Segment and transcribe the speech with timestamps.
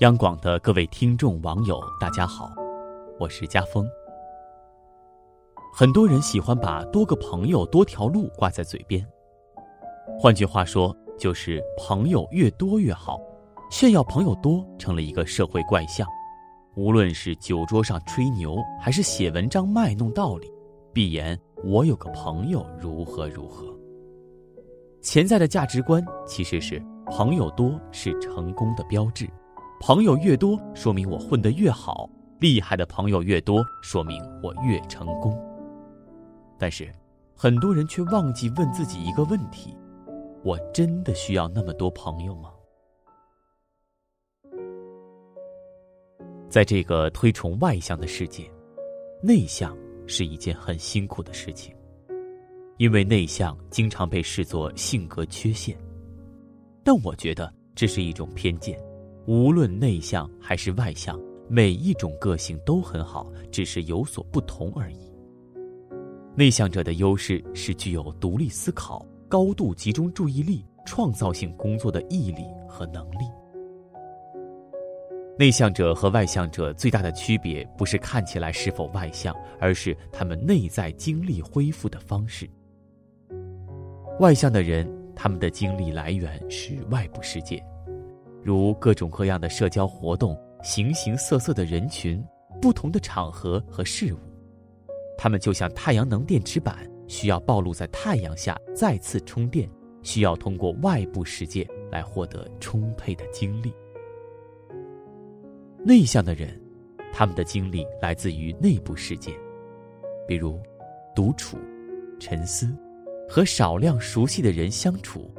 [0.00, 2.52] 央广的各位听众网友，大家好，
[3.18, 3.84] 我是家峰。
[5.74, 9.04] 很多人喜欢把多个朋友多条路挂在嘴边，
[10.16, 13.18] 换句话说，就是朋友越多越好。
[13.72, 16.06] 炫耀朋友多成了一个社会怪象，
[16.76, 20.48] 无论是酒桌上吹牛，还是写文章卖弄道理，
[20.92, 23.66] 必言我有个朋友如何如何。
[25.02, 26.80] 潜在的价值观其实是
[27.10, 29.28] 朋友多是成功的标志。
[29.80, 32.10] 朋友越多，说明我混得越好；
[32.40, 35.38] 厉害的朋友越多，说明我越成功。
[36.58, 36.92] 但是，
[37.36, 39.72] 很多人却忘记问自己一个问题：
[40.42, 42.50] 我真的需要那么多朋友吗？
[46.48, 48.50] 在这个推崇外向的世界，
[49.22, 49.76] 内向
[50.08, 51.72] 是一件很辛苦的事情，
[52.78, 55.78] 因为内向经常被视作性格缺陷。
[56.82, 58.76] 但我觉得这是一种偏见。
[59.28, 61.20] 无论内向还是外向，
[61.50, 65.12] 每一种个性都很好，只是有所不同而已。
[66.34, 73.26] 内向者的优势是具有独立思考、高度集中注意力、创造性工作的毅力和能力。
[75.38, 82.48] 内向者和外向者最大的区别不是看起来是否外向，而是他们内在精力恢复的方式。
[84.20, 87.62] 外向的人，他们的精力来源是外部世界。
[88.42, 92.24] 如各种各样的社交活动、形形色色的人群、
[92.60, 94.18] 不同的场合和事物，
[95.16, 99.68] 他们就像太阳能电池板，需要暴露在太阳下再次充电，
[100.02, 103.72] 需要通过外部世界来获得充沛的精力。
[105.84, 106.60] 内向的人，
[107.12, 109.32] 他们的精力来自于内部世界，
[110.26, 110.60] 比如
[111.14, 111.56] 独处、
[112.18, 112.68] 沉思，
[113.28, 115.30] 和少量熟悉的人相处。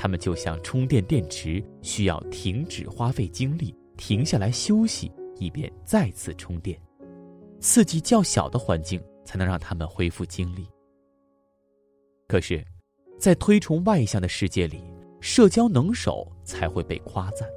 [0.00, 5.10] 他们就像充电电池，需要停止花费精力，停下来休息，
[5.40, 6.80] 以便再次充电。
[7.58, 10.68] 刺激较小的环境才能让他们恢复精力。
[12.28, 12.64] 可是，
[13.18, 14.80] 在推崇外向的世界里，
[15.20, 17.48] 社交能手才会被夸赞。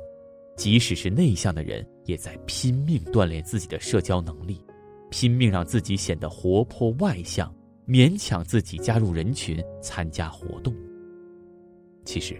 [0.58, 4.66] 即使是内向的人，也在拼命锻炼自己的社交能力，
[5.12, 7.56] 拼命让自己显得活泼外向，
[7.88, 10.73] 勉强自己加入人群，参加活动。
[12.03, 12.35] 其实，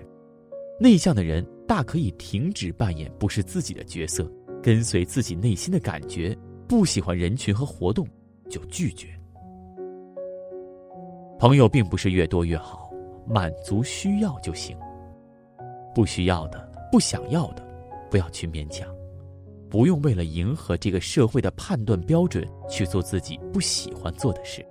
[0.80, 4.30] 内向的人大可以停止扮演不是自己的角色，
[4.62, 6.38] 跟随自己内心的感觉。
[6.68, 8.08] 不喜欢人群和活动，
[8.50, 9.08] 就拒绝。
[11.38, 12.90] 朋友并不是越多越好，
[13.28, 14.78] 满足需要就行。
[15.94, 17.68] 不需要的、不想要的，
[18.10, 18.88] 不要去勉强。
[19.70, 24.66] 不用为了迎合这个社会的判断标准去做自己不喜欢做的事。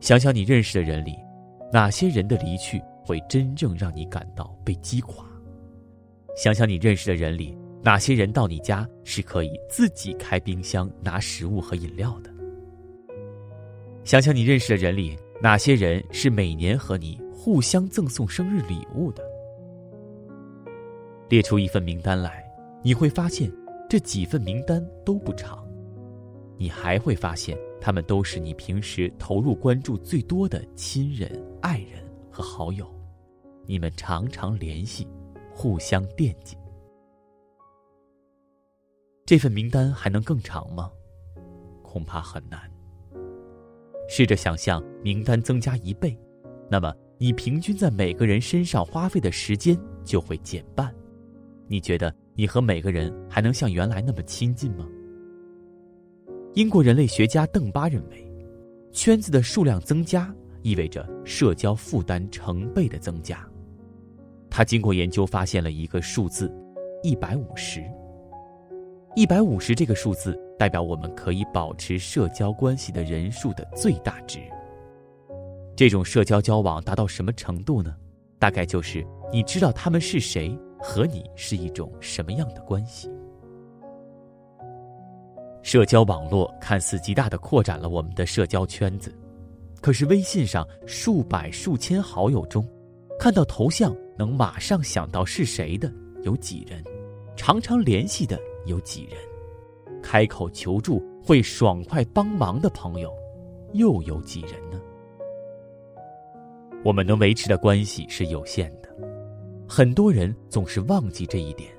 [0.00, 1.23] 想想你认识的人里。
[1.74, 5.26] 哪些人的离去会真正让你感到被击垮？
[6.36, 12.30] 想想你认识的人里，哪些人到你家是可以自己开冰箱拿食物和饮料的？
[14.04, 19.24] 想想你认识的人里，哪些人是每年和你互相赠送生日礼物的？
[21.28, 22.44] 列出一份名单来，
[22.84, 23.50] 你会发现
[23.90, 25.66] 这几份名单都不长，
[26.56, 27.58] 你还会发现。
[27.84, 31.30] 他们都是你平时投入关注最多的亲人、
[31.60, 32.90] 爱人和好友，
[33.66, 35.06] 你们常常联系，
[35.52, 36.56] 互相惦记。
[39.26, 40.90] 这份名单还能更长吗？
[41.82, 42.58] 恐怕很难。
[44.08, 46.18] 试着想象名单增加一倍，
[46.70, 50.90] 那么你平均在每个人身上花费的时间就会减半。
[51.68, 54.88] 你觉得你和每个人还能像原来那么亲近吗？
[56.54, 58.32] 英国人类学家邓巴认为，
[58.92, 60.32] 圈子的数量增加
[60.62, 63.44] 意味着社交负担成倍的增加。
[64.48, 66.48] 他经过研究发现了一个数字，
[67.02, 67.82] 一百五十。
[69.16, 74.38] 一百五十这个数字代表我们可以保持社交关系的人数的最大值。
[75.74, 77.96] 这种社交交往达到什么程度呢？
[78.38, 83.10] 大概就是你知道他们是谁，和你是一种什么样的关系。
[85.64, 89.10] 社交网络看似极大的扩展了我们的社交圈子，
[89.80, 92.68] 可是微信上数百数千好友中，
[93.18, 95.90] 看到头像能马上想到是谁的
[96.22, 96.84] 有几人？
[97.34, 99.16] 常常联系的有几人？
[100.02, 103.10] 开口求助会爽快帮忙的朋友
[103.72, 104.78] 又有几人呢？
[106.84, 108.88] 我们能维持的关系是有限的，
[109.66, 111.72] 很多人总是忘记这一点。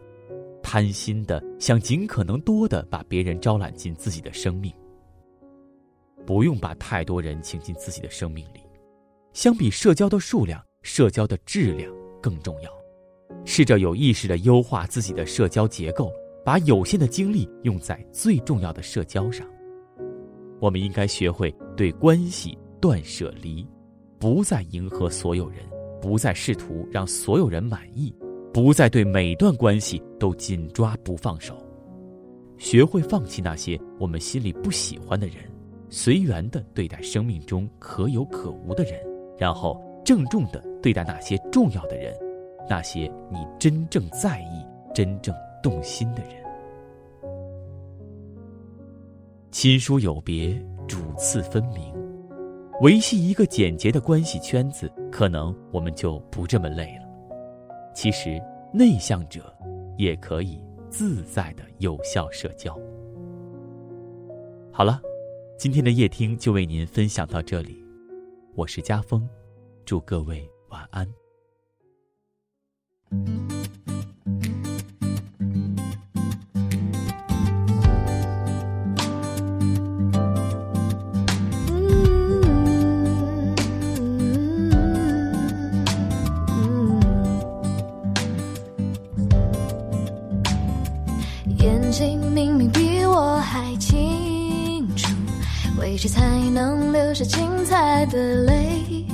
[0.76, 4.74] 贪心的想尽可能多的把别人招揽进自己的生命，
[6.26, 8.60] 不用把太多人请进自己的生命里。
[9.32, 11.90] 相比社交的数量，社交的质量
[12.22, 12.70] 更重要。
[13.46, 16.12] 试着有意识的优化自己的社交结构，
[16.44, 19.48] 把有限的精力用在最重要的社交上。
[20.60, 23.66] 我们应该学会对关系断舍离，
[24.20, 25.60] 不再迎合所有人，
[26.02, 28.14] 不再试图让所有人满意，
[28.56, 31.54] 不再对每段关系都紧抓不放手。
[32.58, 35.36] 学会放弃那些我们心里不喜欢的人，
[35.90, 38.94] 随缘的对待生命中可有可无的人，
[39.38, 42.16] 然后郑重的对待那些重要的人，
[42.70, 46.42] 那些你真正在意、真正动心的人。
[49.52, 50.58] 亲疏有别，
[50.88, 51.94] 主次分明，
[52.80, 57.05] 维系一个简洁的关系圈子，可能我们就不这么累了。
[57.96, 58.40] 其实，
[58.74, 59.58] 内向者
[59.98, 62.78] 也可以自在的有效社交。
[64.70, 65.02] 好了，
[65.58, 67.82] 今天的夜听就为您分享到这里，
[68.54, 69.26] 我是家峰，
[69.86, 71.10] 祝各位晚安。
[92.32, 95.08] 明明比我还清楚，
[95.80, 96.22] 为谁才
[96.54, 99.06] 能流下精彩的泪？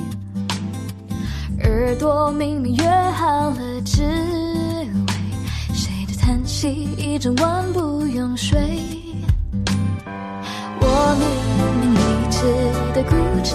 [1.64, 4.88] 耳朵明明约好了，只为
[5.74, 8.58] 谁的叹息一整晚不用睡。
[10.80, 11.24] 我明
[11.80, 12.42] 明一直
[12.92, 13.54] 的、固执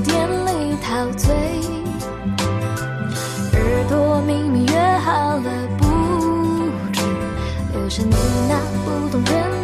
[0.00, 1.34] 店里陶醉，
[3.52, 5.84] 耳朵明明约好了不
[6.92, 7.06] 准，
[7.72, 8.14] 留下你
[8.48, 9.55] 那不懂人。